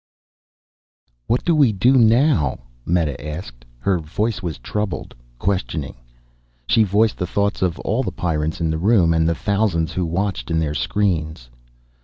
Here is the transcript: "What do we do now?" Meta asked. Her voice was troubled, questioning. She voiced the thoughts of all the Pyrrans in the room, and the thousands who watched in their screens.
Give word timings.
"What 1.27 1.45
do 1.45 1.55
we 1.55 1.71
do 1.71 1.95
now?" 1.95 2.61
Meta 2.87 3.23
asked. 3.23 3.65
Her 3.77 3.99
voice 3.99 4.41
was 4.41 4.57
troubled, 4.57 5.13
questioning. 5.37 5.93
She 6.65 6.81
voiced 6.83 7.17
the 7.19 7.27
thoughts 7.27 7.61
of 7.61 7.77
all 7.81 8.01
the 8.01 8.11
Pyrrans 8.11 8.59
in 8.59 8.71
the 8.71 8.79
room, 8.79 9.13
and 9.13 9.29
the 9.29 9.35
thousands 9.35 9.93
who 9.93 10.07
watched 10.07 10.49
in 10.49 10.57
their 10.57 10.73
screens. 10.73 11.51